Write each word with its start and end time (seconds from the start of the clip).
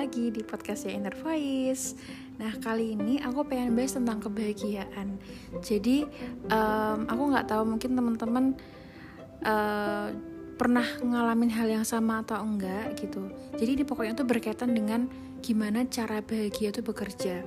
lagi 0.00 0.32
di 0.32 0.40
podcastnya 0.40 0.96
Inner 0.96 1.12
Voice. 1.12 1.92
Nah 2.40 2.56
kali 2.56 2.96
ini 2.96 3.20
aku 3.20 3.44
pengen 3.44 3.76
bahas 3.76 3.92
tentang 3.92 4.16
kebahagiaan. 4.16 5.20
Jadi 5.60 6.08
um, 6.48 7.04
aku 7.04 7.22
nggak 7.28 7.52
tahu 7.52 7.68
mungkin 7.68 7.92
teman-teman 7.92 8.44
uh, 9.44 10.08
pernah 10.56 10.88
ngalamin 11.04 11.52
hal 11.52 11.68
yang 11.68 11.84
sama 11.84 12.24
atau 12.24 12.40
enggak 12.40 12.96
gitu. 12.96 13.28
Jadi 13.60 13.72
di 13.76 13.84
pokoknya 13.84 14.16
itu 14.16 14.24
berkaitan 14.24 14.72
dengan 14.72 15.04
gimana 15.44 15.84
cara 15.84 16.24
bahagia 16.24 16.72
itu 16.72 16.80
bekerja. 16.80 17.44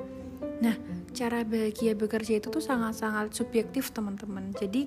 Nah 0.62 0.78
cara 1.10 1.42
bahagia 1.42 1.98
bekerja 1.98 2.38
itu 2.38 2.54
tuh 2.54 2.62
sangat-sangat 2.62 3.34
subjektif 3.34 3.90
teman-teman. 3.90 4.54
Jadi 4.54 4.86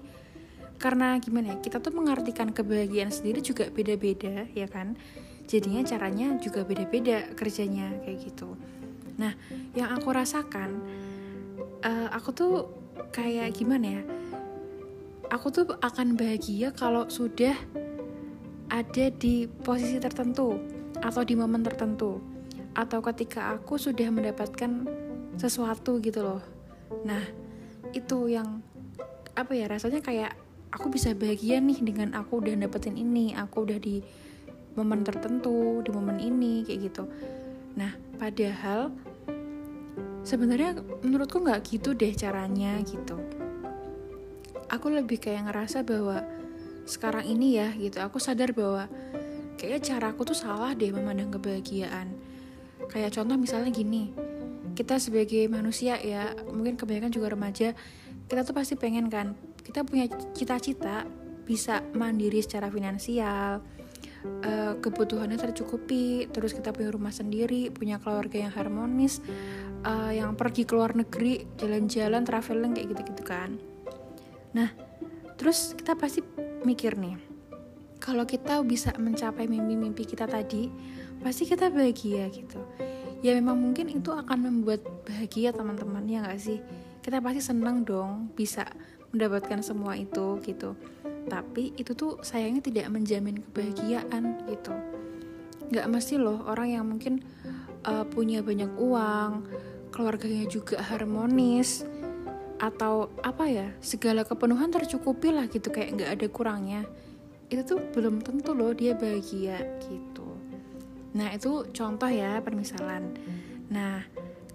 karena 0.78 1.18
gimana 1.18 1.50
ya 1.50 1.56
kita 1.58 1.82
tuh 1.82 1.90
mengartikan 1.90 2.54
kebahagiaan 2.54 3.10
sendiri 3.10 3.42
juga 3.42 3.66
beda-beda 3.74 4.46
ya 4.54 4.70
kan 4.70 4.94
jadinya 5.46 5.82
caranya 5.86 6.34
juga 6.42 6.66
beda-beda 6.66 7.30
kerjanya 7.38 7.94
kayak 8.02 8.18
gitu. 8.30 8.58
Nah 9.16 9.32
yang 9.72 9.94
aku 9.94 10.12
rasakan 10.12 10.82
uh, 11.86 12.08
aku 12.12 12.30
tuh 12.34 12.54
kayak 13.14 13.54
gimana 13.56 14.02
ya? 14.02 14.02
Aku 15.30 15.50
tuh 15.50 15.74
akan 15.82 16.14
bahagia 16.14 16.70
kalau 16.70 17.10
sudah 17.10 17.54
ada 18.70 19.06
di 19.14 19.46
posisi 19.46 19.98
tertentu 19.98 20.58
atau 21.02 21.22
di 21.22 21.34
momen 21.34 21.62
tertentu. 21.66 22.22
Atau 22.76 23.00
ketika 23.00 23.56
aku 23.56 23.80
sudah 23.80 24.12
mendapatkan 24.12 24.84
sesuatu 25.40 25.98
gitu 25.98 26.20
loh. 26.22 26.42
Nah 27.02 27.24
itu 27.90 28.30
yang 28.30 28.60
apa 29.36 29.52
ya 29.52 29.68
rasanya 29.68 30.00
kayak 30.04 30.32
aku 30.72 30.92
bisa 30.92 31.12
bahagia 31.16 31.60
nih 31.60 31.80
dengan 31.80 32.12
aku 32.16 32.40
udah 32.40 32.56
dapetin 32.56 32.96
ini 33.00 33.32
aku 33.36 33.64
udah 33.68 33.80
di 33.80 34.04
momen 34.76 35.02
tertentu 35.02 35.80
di 35.80 35.90
momen 35.90 36.20
ini 36.20 36.62
kayak 36.62 36.80
gitu. 36.92 37.04
Nah 37.74 37.96
padahal 38.20 38.92
sebenarnya 40.22 40.76
menurutku 41.02 41.40
nggak 41.40 41.64
gitu 41.66 41.96
deh 41.96 42.12
caranya 42.12 42.78
gitu. 42.84 43.16
Aku 44.68 44.92
lebih 44.92 45.18
kayak 45.18 45.48
ngerasa 45.48 45.82
bahwa 45.82 46.22
sekarang 46.86 47.26
ini 47.26 47.58
ya 47.58 47.74
gitu 47.74 47.98
aku 47.98 48.22
sadar 48.22 48.54
bahwa 48.54 48.86
kayaknya 49.58 49.96
caraku 49.96 50.22
tuh 50.28 50.38
salah 50.38 50.76
deh 50.76 50.92
memandang 50.92 51.32
kebahagiaan. 51.32 52.14
Kayak 52.86 53.18
contoh 53.18 53.34
misalnya 53.34 53.72
gini 53.72 54.12
kita 54.76 55.00
sebagai 55.00 55.48
manusia 55.48 55.96
ya 55.96 56.36
mungkin 56.52 56.76
kebanyakan 56.76 57.08
juga 57.08 57.32
remaja 57.32 57.72
kita 58.28 58.44
tuh 58.44 58.52
pasti 58.52 58.76
pengen 58.76 59.08
kan 59.08 59.32
kita 59.64 59.82
punya 59.88 60.04
cita-cita 60.36 61.08
bisa 61.48 61.80
mandiri 61.96 62.44
secara 62.44 62.68
finansial 62.68 63.64
uh, 64.44 64.74
kebutuhannya 64.78 65.38
tercukupi 65.38 66.28
terus 66.30 66.52
kita 66.52 66.70
punya 66.70 66.90
rumah 66.92 67.14
sendiri 67.14 67.72
punya 67.72 67.98
keluarga 67.98 68.46
yang 68.46 68.52
harmonis 68.52 69.20
uh, 69.86 70.12
yang 70.12 70.34
pergi 70.34 70.68
ke 70.68 70.72
luar 70.76 70.94
negeri 70.94 71.46
jalan-jalan 71.56 72.22
traveling 72.22 72.72
kayak 72.76 72.88
gitu-gitu 72.94 73.22
kan. 73.24 73.50
Nah 74.52 74.70
terus 75.36 75.76
kita 75.76 75.94
pasti 75.98 76.24
mikir 76.64 76.96
nih 76.96 77.16
kalau 78.00 78.28
kita 78.28 78.60
bisa 78.62 78.92
mencapai 78.96 79.48
mimpi-mimpi 79.48 80.04
kita 80.04 80.28
tadi 80.28 80.68
pasti 81.20 81.48
kita 81.48 81.72
bahagia 81.72 82.28
gitu. 82.30 82.60
Ya 83.24 83.32
memang 83.32 83.56
mungkin 83.56 83.88
itu 83.88 84.12
akan 84.12 84.44
membuat 84.44 84.84
bahagia 85.08 85.50
teman-teman 85.50 86.04
ya 86.04 86.20
nggak 86.22 86.40
sih? 86.40 86.60
Kita 87.00 87.24
pasti 87.24 87.40
senang 87.40 87.82
dong 87.86 88.30
bisa 88.36 88.68
mendapatkan 89.14 89.64
semua 89.64 89.96
itu 89.96 90.36
gitu 90.44 90.76
tapi 91.26 91.74
itu 91.74 91.92
tuh 91.92 92.22
sayangnya 92.22 92.62
tidak 92.62 92.86
menjamin 92.90 93.42
kebahagiaan 93.42 94.46
gitu. 94.46 94.74
Nggak 95.70 95.86
mesti 95.90 96.14
loh 96.16 96.46
orang 96.46 96.68
yang 96.70 96.84
mungkin 96.86 97.22
uh, 97.82 98.06
punya 98.06 98.40
banyak 98.42 98.70
uang 98.78 99.46
keluarganya 99.90 100.46
juga 100.46 100.78
harmonis 100.82 101.82
atau 102.56 103.12
apa 103.20 103.44
ya 103.48 103.68
segala 103.84 104.24
kepenuhan 104.24 104.72
tercukupi 104.72 105.28
lah 105.28 105.44
gitu 105.50 105.68
kayak 105.68 105.98
nggak 105.98 106.10
ada 106.20 106.26
kurangnya. 106.30 106.82
Itu 107.46 107.62
tuh 107.62 107.78
belum 107.94 108.22
tentu 108.22 108.54
loh 108.54 108.74
dia 108.74 108.94
bahagia 108.94 109.62
gitu. 109.86 110.26
Nah 111.16 111.32
itu 111.34 111.66
contoh 111.74 112.10
ya 112.10 112.38
permisalan. 112.42 113.14
Nah 113.72 114.04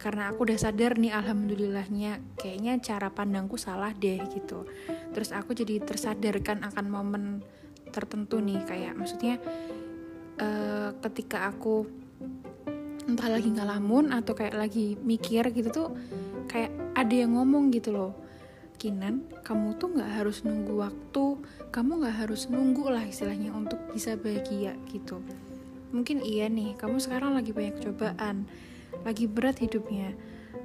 karena 0.01 0.33
aku 0.33 0.49
udah 0.49 0.57
sadar 0.57 0.97
nih 0.97 1.13
alhamdulillahnya 1.13 2.17
kayaknya 2.41 2.81
cara 2.81 3.13
pandangku 3.13 3.61
salah 3.61 3.93
deh 3.93 4.17
gitu 4.33 4.65
terus 5.13 5.29
aku 5.29 5.53
jadi 5.53 5.77
tersadarkan 5.85 6.65
akan 6.65 6.85
momen 6.89 7.23
tertentu 7.93 8.41
nih 8.41 8.65
kayak 8.65 8.97
maksudnya 8.97 9.37
uh, 10.41 10.97
ketika 11.05 11.53
aku 11.53 11.85
entah 13.05 13.29
lagi 13.29 13.53
ngalamun 13.53 14.09
atau 14.09 14.33
kayak 14.33 14.57
lagi 14.57 14.97
mikir 14.97 15.53
gitu 15.53 15.69
tuh 15.69 15.89
kayak 16.49 16.73
ada 16.97 17.13
yang 17.13 17.37
ngomong 17.37 17.69
gitu 17.69 17.93
loh 17.93 18.11
Kinan, 18.81 19.29
kamu 19.45 19.77
tuh 19.77 19.93
nggak 19.93 20.09
harus 20.09 20.41
nunggu 20.41 20.73
waktu, 20.73 21.37
kamu 21.69 22.01
nggak 22.01 22.25
harus 22.25 22.49
nunggu 22.49 22.89
lah 22.89 23.05
istilahnya 23.05 23.53
untuk 23.53 23.77
bisa 23.93 24.17
bahagia 24.17 24.73
gitu. 24.89 25.21
Mungkin 25.93 26.25
iya 26.25 26.49
nih, 26.49 26.73
kamu 26.81 26.97
sekarang 26.97 27.37
lagi 27.37 27.53
banyak 27.53 27.77
cobaan, 27.77 28.49
lagi 29.03 29.25
berat 29.25 29.59
hidupnya. 29.61 30.13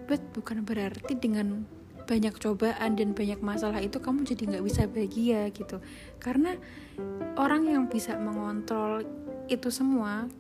But 0.06 0.22
bukan 0.32 0.62
berarti 0.62 1.19
dengan 1.19 1.66
banyak 2.06 2.38
cobaan 2.38 2.94
dan 2.94 3.12
banyak 3.12 3.42
masalah 3.42 3.82
itu 3.82 3.98
kamu 3.98 4.22
jadi 4.22 4.42
nggak 4.56 4.64
bisa 4.64 4.82
bahagia 4.86 5.50
gitu. 5.50 5.82
Karena 6.22 6.54
orang 7.34 7.66
yang 7.66 7.84
bisa 7.91 8.14
mengontrol 8.14 9.02
itu 9.50 9.69
semua 9.74 10.30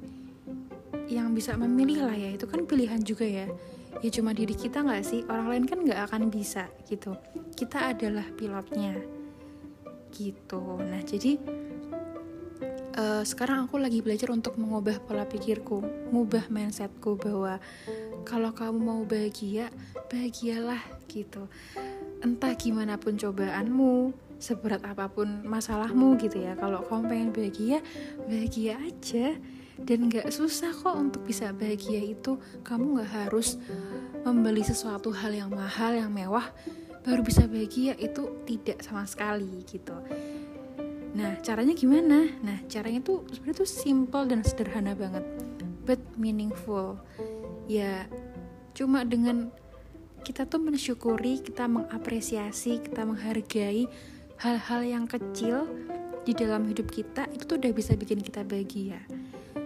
yang 1.06 1.30
bisa 1.34 1.54
memilih 1.54 2.06
lah 2.06 2.16
ya 2.16 2.34
itu 2.34 2.46
kan 2.46 2.66
pilihan 2.66 3.02
juga 3.02 3.26
ya. 3.26 3.50
Ya 4.04 4.10
cuma 4.12 4.30
diri 4.36 4.54
kita 4.54 4.86
nggak 4.86 5.02
sih? 5.02 5.20
Orang 5.26 5.50
lain 5.50 5.64
kan 5.66 5.82
nggak 5.82 6.00
akan 6.10 6.30
bisa 6.30 6.70
gitu. 6.86 7.18
Kita 7.58 7.90
adalah 7.90 8.26
pilotnya 8.38 8.94
gitu. 10.14 10.78
Nah 10.78 11.02
jadi 11.02 11.36
uh, 12.96 13.22
sekarang 13.22 13.68
aku 13.68 13.76
lagi 13.78 14.00
belajar 14.00 14.32
untuk 14.32 14.56
mengubah 14.56 14.98
pola 15.04 15.28
pikirku, 15.28 15.84
mengubah 16.10 16.48
mindsetku 16.48 17.20
bahwa 17.20 17.60
kalau 18.26 18.50
kamu 18.50 18.78
mau 18.80 19.02
bahagia, 19.06 19.70
bahagialah 20.10 20.80
gitu. 21.06 21.46
Entah 22.24 22.56
gimana 22.58 22.98
pun 22.98 23.14
cobaanmu, 23.14 24.10
seberat 24.40 24.82
apa 24.82 25.06
pun 25.06 25.44
masalahmu 25.46 26.18
gitu 26.18 26.42
ya. 26.42 26.58
Kalau 26.58 26.82
kamu 26.82 27.02
pengen 27.06 27.30
bahagia, 27.30 27.78
bahagia 28.26 28.80
aja. 28.82 29.36
Dan 29.76 30.08
gak 30.08 30.32
susah 30.32 30.72
kok 30.72 30.96
untuk 30.96 31.28
bisa 31.28 31.52
bahagia 31.52 32.00
itu. 32.00 32.40
Kamu 32.64 32.96
gak 33.04 33.28
harus 33.28 33.60
membeli 34.24 34.64
sesuatu 34.64 35.12
hal 35.12 35.36
yang 35.36 35.52
mahal, 35.52 35.92
yang 35.92 36.08
mewah, 36.08 36.48
baru 37.04 37.22
bisa 37.22 37.46
bahagia 37.46 37.94
itu 38.00 38.42
tidak 38.48 38.82
sama 38.82 39.06
sekali 39.06 39.62
gitu 39.68 39.94
Nah, 41.16 41.40
caranya 41.40 41.72
gimana? 41.72 42.28
Nah, 42.44 42.60
caranya 42.68 43.00
tuh 43.00 43.24
sebenarnya 43.32 43.64
tuh 43.64 43.70
simple 43.70 44.24
dan 44.28 44.44
sederhana 44.44 44.92
banget, 44.92 45.24
but 45.88 45.96
meaningful. 46.20 47.00
Ya, 47.64 48.04
cuma 48.76 49.00
dengan 49.00 49.48
kita 50.20 50.44
tuh 50.44 50.60
mensyukuri, 50.60 51.40
kita 51.40 51.64
mengapresiasi, 51.72 52.84
kita 52.84 53.08
menghargai 53.08 53.88
hal-hal 54.44 54.80
yang 54.84 55.04
kecil 55.08 55.64
di 56.28 56.36
dalam 56.36 56.68
hidup 56.68 56.92
kita 56.92 57.24
itu 57.32 57.48
tuh 57.48 57.56
udah 57.56 57.72
bisa 57.72 57.96
bikin 57.96 58.20
kita 58.20 58.44
bahagia. 58.44 59.00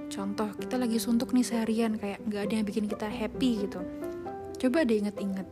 Contoh, 0.07 0.55
kita 0.55 0.79
lagi 0.79 1.03
suntuk 1.03 1.35
nih 1.35 1.43
seharian 1.43 1.99
kayak 1.99 2.23
nggak 2.31 2.43
ada 2.47 2.55
yang 2.63 2.67
bikin 2.69 2.87
kita 2.87 3.11
happy 3.11 3.67
gitu. 3.67 3.83
Coba 4.63 4.87
deh 4.87 5.03
inget-inget. 5.03 5.49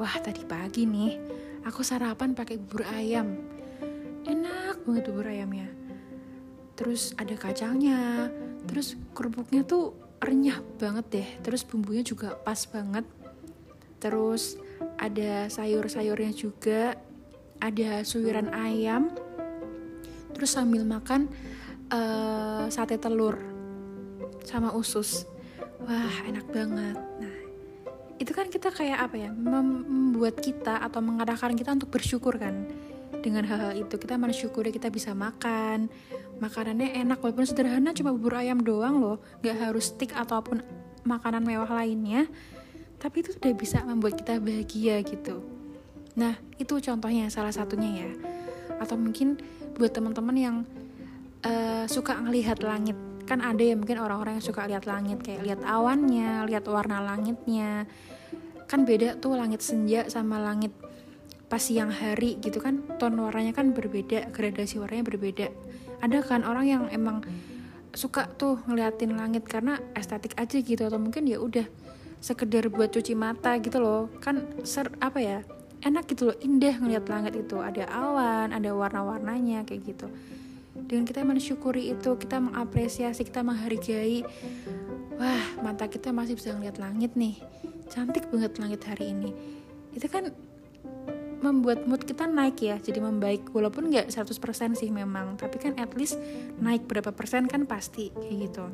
Wah, 0.00 0.16
tadi 0.22 0.48
pagi 0.48 0.88
nih 0.88 1.18
aku 1.66 1.84
sarapan 1.84 2.32
pakai 2.32 2.56
bubur 2.56 2.88
ayam 2.88 3.57
banget 4.88 5.12
bubur 5.12 5.28
ayamnya. 5.28 5.68
Terus 6.72 7.12
ada 7.20 7.36
kacangnya. 7.36 8.32
Terus 8.64 8.96
kerupuknya 9.12 9.60
tuh 9.68 9.92
renyah 10.24 10.64
banget 10.80 11.06
deh. 11.12 11.28
Terus 11.44 11.62
bumbunya 11.68 12.00
juga 12.00 12.40
pas 12.40 12.58
banget. 12.64 13.04
Terus 14.00 14.56
ada 14.96 15.52
sayur-sayurnya 15.52 16.32
juga. 16.32 16.96
Ada 17.60 18.06
suiran 18.08 18.48
ayam. 18.56 19.12
Terus 20.32 20.56
sambil 20.56 20.86
makan 20.88 21.28
uh, 21.92 22.70
sate 22.72 22.96
telur 22.96 23.36
sama 24.48 24.72
usus. 24.72 25.28
Wah 25.84 26.24
enak 26.24 26.48
banget. 26.48 26.96
Nah 26.96 27.36
itu 28.16 28.30
kan 28.32 28.48
kita 28.48 28.72
kayak 28.72 29.10
apa 29.10 29.16
ya? 29.18 29.30
Membuat 29.34 30.40
kita 30.40 30.80
atau 30.80 31.02
mengarahkan 31.04 31.52
kita 31.52 31.74
untuk 31.76 31.90
bersyukur 31.90 32.38
kan 32.38 32.87
dengan 33.20 33.44
hal-hal 33.46 33.74
itu. 33.74 33.94
Kita 33.98 34.16
mensyukuri 34.16 34.70
kita 34.70 34.88
bisa 34.88 35.12
makan. 35.12 35.90
Makanannya 36.38 36.94
enak 37.02 37.18
walaupun 37.18 37.44
sederhana 37.44 37.90
cuma 37.92 38.14
bubur 38.14 38.38
ayam 38.38 38.62
doang 38.62 39.02
loh. 39.02 39.16
Gak 39.42 39.58
harus 39.58 39.90
stick 39.90 40.14
ataupun 40.14 40.62
makanan 41.02 41.42
mewah 41.42 41.68
lainnya. 41.68 42.26
Tapi 42.98 43.22
itu 43.22 43.34
sudah 43.34 43.52
bisa 43.54 43.82
membuat 43.86 44.18
kita 44.18 44.42
bahagia 44.42 45.02
gitu. 45.06 45.42
Nah 46.18 46.34
itu 46.58 46.78
contohnya 46.82 47.30
salah 47.30 47.54
satunya 47.54 48.06
ya. 48.06 48.10
Atau 48.82 48.98
mungkin 48.98 49.38
buat 49.78 49.94
teman-teman 49.94 50.36
yang 50.36 50.56
uh, 51.46 51.86
suka 51.86 52.18
ngelihat 52.18 52.62
langit. 52.62 52.98
Kan 53.28 53.44
ada 53.44 53.60
ya 53.60 53.76
mungkin 53.76 54.00
orang-orang 54.00 54.40
yang 54.40 54.46
suka 54.46 54.64
lihat 54.64 54.88
langit 54.88 55.20
kayak 55.20 55.44
lihat 55.44 55.60
awannya 55.62 56.48
lihat 56.48 56.64
warna 56.66 57.04
langitnya. 57.04 57.86
Kan 58.66 58.82
beda 58.82 59.16
tuh 59.22 59.38
langit 59.38 59.62
senja 59.62 60.10
sama 60.10 60.42
langit 60.42 60.74
pas 61.48 61.64
siang 61.64 61.88
hari 61.88 62.36
gitu 62.44 62.60
kan 62.60 62.84
ton 63.00 63.16
warnanya 63.16 63.56
kan 63.56 63.72
berbeda 63.72 64.28
gradasi 64.30 64.76
warnanya 64.76 65.04
berbeda. 65.08 65.46
Ada 66.04 66.20
kan 66.22 66.44
orang 66.44 66.66
yang 66.68 66.82
emang 66.92 67.24
suka 67.96 68.28
tuh 68.36 68.60
ngeliatin 68.68 69.16
langit 69.16 69.48
karena 69.48 69.80
estetik 69.96 70.36
aja 70.36 70.60
gitu 70.60 70.84
atau 70.84 71.00
mungkin 71.00 71.24
ya 71.24 71.40
udah 71.40 71.64
sekedar 72.20 72.68
buat 72.68 72.92
cuci 72.92 73.16
mata 73.16 73.56
gitu 73.58 73.80
loh. 73.80 74.12
Kan 74.20 74.44
ser 74.62 74.92
apa 75.00 75.18
ya 75.18 75.38
enak 75.82 76.04
gitu 76.12 76.30
loh 76.30 76.36
indah 76.38 76.76
ngeliat 76.78 77.08
langit 77.08 77.34
itu. 77.34 77.56
Ada 77.58 77.88
awan 77.88 78.52
ada 78.52 78.70
warna-warnanya 78.76 79.64
kayak 79.64 79.82
gitu. 79.88 80.06
Dengan 80.78 81.08
kita 81.08 81.26
mensyukuri 81.26 81.90
itu 81.90 82.14
kita 82.20 82.38
mengapresiasi 82.38 83.24
kita 83.24 83.40
menghargai. 83.40 84.22
Wah 85.18 85.44
mata 85.64 85.88
kita 85.88 86.12
masih 86.12 86.36
bisa 86.36 86.52
ngeliat 86.52 86.76
langit 86.76 87.16
nih. 87.16 87.40
Cantik 87.88 88.28
banget 88.28 88.52
langit 88.60 88.84
hari 88.84 89.16
ini. 89.16 89.32
Itu 89.96 90.06
kan 90.12 90.30
membuat 91.38 91.86
mood 91.86 92.02
kita 92.02 92.26
naik 92.26 92.60
ya 92.62 92.76
jadi 92.78 92.98
membaik. 93.02 93.50
Walaupun 93.54 93.90
nggak 93.90 94.10
100% 94.10 94.78
sih 94.78 94.90
memang 94.90 95.38
tapi 95.38 95.56
kan 95.58 95.74
at 95.78 95.94
least 95.94 96.18
naik 96.58 96.86
berapa 96.86 97.14
persen 97.14 97.46
kan 97.46 97.64
pasti 97.64 98.10
kayak 98.14 98.50
gitu. 98.50 98.66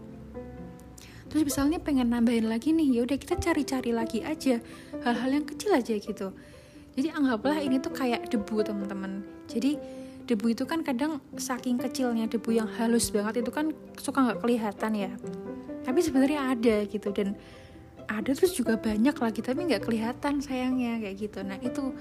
Terus 1.34 1.42
misalnya 1.50 1.82
pengen 1.82 2.14
nambahin 2.14 2.46
lagi 2.46 2.70
nih 2.70 2.94
ya 2.94 3.00
udah 3.02 3.18
kita 3.18 3.34
cari-cari 3.42 3.90
lagi 3.90 4.22
aja 4.22 4.62
hal-hal 5.02 5.30
yang 5.34 5.46
kecil 5.48 5.74
aja 5.74 5.98
gitu. 5.98 6.30
Jadi 6.94 7.10
anggaplah 7.10 7.58
ini 7.58 7.82
tuh 7.82 7.90
kayak 7.90 8.30
debu 8.30 8.62
teman-teman. 8.62 9.26
Jadi 9.50 9.74
debu 10.30 10.54
itu 10.54 10.62
kan 10.62 10.86
kadang 10.86 11.18
saking 11.34 11.76
kecilnya 11.76 12.30
debu 12.30 12.54
yang 12.54 12.70
halus 12.78 13.10
banget 13.10 13.42
itu 13.42 13.50
kan 13.50 13.74
suka 13.98 14.30
nggak 14.30 14.40
kelihatan 14.46 14.92
ya. 14.94 15.12
Tapi 15.82 15.98
sebenarnya 16.00 16.54
ada 16.54 16.76
gitu 16.86 17.10
dan 17.10 17.34
ada 18.06 18.30
terus 18.30 18.52
juga 18.54 18.76
banyak 18.76 19.16
lagi 19.16 19.40
tapi 19.40 19.66
nggak 19.66 19.82
kelihatan 19.84 20.38
sayangnya 20.38 21.02
kayak 21.02 21.16
gitu. 21.18 21.42
Nah 21.42 21.58
itu 21.58 21.92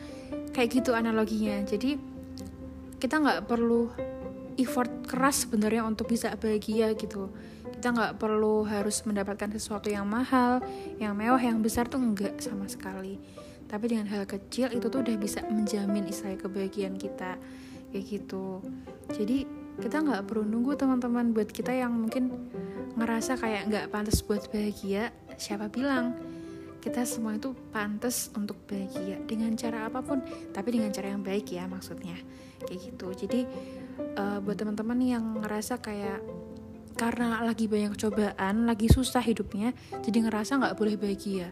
kayak 0.54 0.70
gitu 0.70 0.94
analoginya. 0.94 1.60
Jadi 1.66 1.98
kita 3.02 3.20
nggak 3.20 3.50
perlu 3.50 3.90
effort 4.56 4.90
keras 5.10 5.44
sebenarnya 5.44 5.84
untuk 5.84 6.08
bisa 6.08 6.32
bahagia 6.38 6.94
gitu. 6.94 7.34
Kita 7.74 7.92
nggak 7.92 8.22
perlu 8.22 8.64
harus 8.64 9.04
mendapatkan 9.04 9.50
sesuatu 9.52 9.92
yang 9.92 10.08
mahal 10.08 10.64
yang 11.02 11.18
mewah 11.18 11.42
yang 11.42 11.60
besar 11.60 11.90
tuh 11.90 12.00
enggak 12.00 12.40
sama 12.40 12.70
sekali. 12.70 13.20
Tapi 13.68 13.86
dengan 13.90 14.08
hal 14.14 14.30
kecil 14.30 14.70
itu 14.70 14.86
tuh 14.88 15.02
udah 15.02 15.18
bisa 15.18 15.42
menjamin 15.50 16.06
istilah 16.06 16.38
kebahagiaan 16.38 16.96
kita 16.96 17.42
kayak 17.90 18.06
gitu. 18.06 18.62
Jadi 19.10 19.50
kita 19.82 20.06
nggak 20.06 20.30
perlu 20.30 20.46
nunggu 20.46 20.78
teman-teman 20.78 21.34
buat 21.34 21.50
kita 21.50 21.74
yang 21.74 21.92
mungkin 21.98 22.30
ngerasa 22.94 23.42
kayak 23.42 23.74
nggak 23.74 23.86
pantas 23.90 24.22
buat 24.22 24.46
bahagia 24.54 25.10
siapa 25.34 25.66
bilang 25.66 26.14
kita 26.84 27.08
semua 27.08 27.40
itu 27.40 27.56
pantas 27.72 28.28
untuk 28.36 28.60
bahagia 28.68 29.16
dengan 29.24 29.56
cara 29.56 29.88
apa 29.88 30.04
pun 30.04 30.20
tapi 30.52 30.76
dengan 30.76 30.92
cara 30.92 31.16
yang 31.16 31.24
baik 31.24 31.48
ya 31.56 31.64
maksudnya 31.64 32.20
kayak 32.68 32.92
gitu 32.92 33.08
jadi 33.16 33.48
uh, 34.20 34.44
buat 34.44 34.60
teman-teman 34.60 35.00
yang 35.00 35.24
ngerasa 35.40 35.80
kayak 35.80 36.20
karena 36.94 37.42
lagi 37.42 37.66
banyak 37.66 37.98
cobaan, 37.98 38.70
lagi 38.70 38.86
susah 38.86 39.26
hidupnya, 39.26 39.74
jadi 40.06 40.30
ngerasa 40.30 40.62
nggak 40.62 40.78
boleh 40.78 40.94
bahagia. 40.94 41.50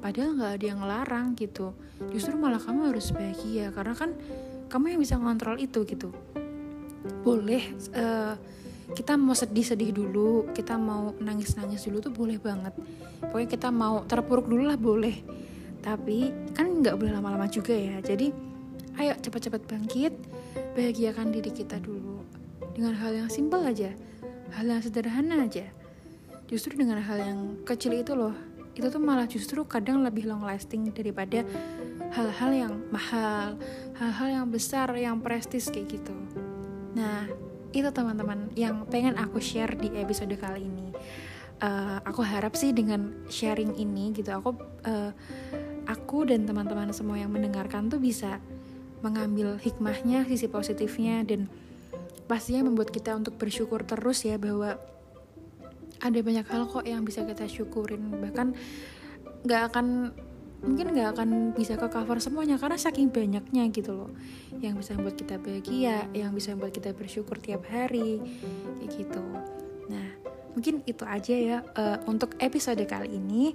Padahal 0.00 0.32
nggak 0.32 0.52
ada 0.56 0.64
yang 0.64 0.80
ngelarang 0.80 1.26
gitu. 1.36 1.76
Justru 2.08 2.40
malah 2.40 2.56
kamu 2.56 2.96
harus 2.96 3.12
bahagia 3.12 3.68
karena 3.68 3.92
kan 3.92 4.16
kamu 4.72 4.96
yang 4.96 5.00
bisa 5.04 5.20
ngontrol 5.20 5.60
itu 5.60 5.84
gitu 5.84 6.08
boleh 7.24 7.62
uh, 7.96 8.34
kita 8.96 9.20
mau 9.20 9.36
sedih-sedih 9.36 9.92
dulu 9.92 10.48
kita 10.56 10.80
mau 10.80 11.12
nangis-nangis 11.20 11.84
dulu 11.84 11.98
tuh 12.00 12.12
boleh 12.12 12.40
banget. 12.40 12.72
Pokoknya 13.20 13.48
kita 13.48 13.68
mau 13.68 14.04
terpuruk 14.08 14.48
dulu 14.48 14.64
lah 14.68 14.78
boleh. 14.80 15.16
Tapi 15.84 16.32
kan 16.56 16.80
nggak 16.80 16.96
boleh 16.96 17.12
lama-lama 17.12 17.46
juga 17.48 17.76
ya. 17.76 18.00
Jadi 18.00 18.32
ayo 18.98 19.12
cepat-cepat 19.18 19.62
bangkit 19.68 20.12
bahagiakan 20.74 21.32
diri 21.32 21.50
kita 21.52 21.76
dulu. 21.80 22.24
Dengan 22.72 22.94
hal 22.94 23.12
yang 23.14 23.28
simpel 23.28 23.64
aja 23.66 23.90
hal 24.56 24.64
yang 24.64 24.80
sederhana 24.80 25.44
aja. 25.44 25.68
Justru 26.48 26.80
dengan 26.80 27.04
hal 27.04 27.18
yang 27.20 27.40
kecil 27.68 27.92
itu 27.92 28.16
loh 28.16 28.32
itu 28.78 28.86
tuh 28.94 29.02
malah 29.02 29.26
justru 29.26 29.66
kadang 29.66 30.06
lebih 30.06 30.30
long 30.30 30.46
lasting 30.46 30.94
daripada 30.94 31.42
hal-hal 32.14 32.50
yang 32.54 32.74
mahal, 32.94 33.58
hal-hal 33.98 34.28
yang 34.30 34.46
besar, 34.46 34.86
yang 34.94 35.18
prestis 35.18 35.66
kayak 35.66 35.98
gitu. 35.98 36.14
Nah, 36.94 37.26
itu 37.72 37.88
teman-teman 37.92 38.48
yang 38.56 38.84
pengen 38.88 39.16
aku 39.20 39.38
share 39.42 39.76
di 39.76 39.92
episode 39.98 40.32
kali 40.40 40.64
ini. 40.64 40.88
Uh, 41.58 41.98
aku 42.06 42.22
harap 42.22 42.54
sih 42.54 42.70
dengan 42.70 43.26
sharing 43.26 43.74
ini 43.74 44.14
gitu, 44.14 44.30
aku 44.30 44.54
uh, 44.86 45.10
aku 45.90 46.22
dan 46.22 46.46
teman-teman 46.46 46.94
semua 46.94 47.18
yang 47.18 47.34
mendengarkan 47.34 47.90
tuh 47.90 47.98
bisa 47.98 48.38
mengambil 49.02 49.58
hikmahnya, 49.58 50.22
sisi 50.30 50.46
positifnya 50.46 51.26
dan 51.26 51.50
pastinya 52.30 52.68
membuat 52.68 52.94
kita 52.94 53.16
untuk 53.16 53.34
bersyukur 53.40 53.82
terus 53.82 54.22
ya 54.22 54.36
bahwa 54.36 54.78
ada 55.98 56.18
banyak 56.22 56.46
hal 56.46 56.68
kok 56.70 56.86
yang 56.86 57.02
bisa 57.02 57.26
kita 57.26 57.48
syukurin 57.50 58.06
bahkan 58.22 58.54
nggak 59.42 59.62
akan 59.72 60.14
mungkin 60.58 60.90
nggak 60.90 61.14
akan 61.14 61.30
bisa 61.54 61.78
ke 61.78 61.86
cover 61.86 62.18
semuanya 62.18 62.58
karena 62.58 62.74
saking 62.74 63.14
banyaknya 63.14 63.62
gitu 63.70 63.94
loh. 63.94 64.10
Yang 64.58 64.82
bisa 64.82 64.90
membuat 64.98 65.16
kita 65.18 65.36
bahagia 65.38 65.96
yang 66.10 66.34
bisa 66.34 66.54
membuat 66.54 66.74
kita 66.74 66.90
bersyukur 66.94 67.38
tiap 67.38 67.62
hari 67.70 68.18
kayak 68.82 68.90
gitu. 68.90 69.22
Nah 69.86 70.08
mungkin 70.58 70.82
itu 70.90 71.06
aja 71.06 71.34
ya 71.38 71.58
uh, 71.78 72.02
untuk 72.10 72.34
episode 72.42 72.82
kali 72.90 73.14
ini. 73.14 73.54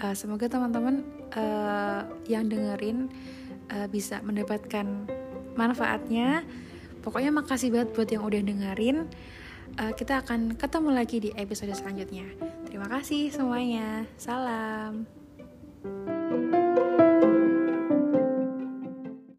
Uh, 0.00 0.16
semoga 0.16 0.48
teman-teman 0.48 1.04
uh, 1.36 2.08
yang 2.24 2.48
dengerin 2.48 3.12
uh, 3.68 3.84
bisa 3.90 4.24
mendapatkan 4.24 5.04
manfaatnya. 5.52 6.48
Pokoknya 7.04 7.30
makasih 7.30 7.72
banget 7.72 7.88
buat 7.92 8.08
yang 8.08 8.24
udah 8.24 8.40
dengerin. 8.40 9.04
Uh, 9.76 9.92
kita 9.92 10.24
akan 10.24 10.56
ketemu 10.56 10.90
lagi 10.96 11.16
di 11.20 11.30
episode 11.36 11.76
selanjutnya. 11.76 12.24
Terima 12.64 12.88
kasih 12.88 13.28
semuanya. 13.28 14.08
Salam 14.16 15.27